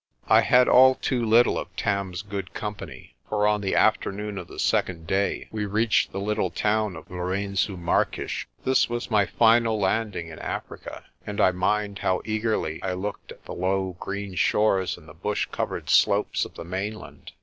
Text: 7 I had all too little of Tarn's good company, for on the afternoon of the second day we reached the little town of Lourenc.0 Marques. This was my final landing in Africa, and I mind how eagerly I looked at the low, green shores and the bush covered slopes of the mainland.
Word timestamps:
7 0.23 0.37
I 0.37 0.41
had 0.41 0.67
all 0.67 0.95
too 0.95 1.23
little 1.23 1.59
of 1.59 1.67
Tarn's 1.75 2.23
good 2.23 2.55
company, 2.55 3.13
for 3.29 3.45
on 3.47 3.61
the 3.61 3.75
afternoon 3.75 4.39
of 4.39 4.47
the 4.47 4.57
second 4.57 5.05
day 5.05 5.47
we 5.51 5.67
reached 5.67 6.11
the 6.11 6.19
little 6.19 6.49
town 6.49 6.95
of 6.95 7.11
Lourenc.0 7.11 7.77
Marques. 7.77 8.47
This 8.65 8.89
was 8.89 9.11
my 9.11 9.27
final 9.27 9.79
landing 9.79 10.29
in 10.29 10.39
Africa, 10.39 11.05
and 11.27 11.39
I 11.39 11.51
mind 11.51 11.99
how 11.99 12.23
eagerly 12.25 12.81
I 12.81 12.93
looked 12.93 13.31
at 13.31 13.45
the 13.45 13.53
low, 13.53 13.95
green 13.99 14.33
shores 14.33 14.97
and 14.97 15.07
the 15.07 15.13
bush 15.13 15.47
covered 15.51 15.87
slopes 15.91 16.45
of 16.45 16.55
the 16.55 16.65
mainland. 16.65 17.33